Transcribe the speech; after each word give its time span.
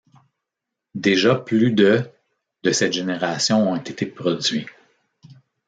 Déjà 0.95 1.35
plus 1.35 1.73
de 1.73 2.01
de 2.63 2.71
cette 2.71 2.93
génération 2.93 3.71
ont 3.71 3.75
été 3.75 4.07
produits. 4.07 4.65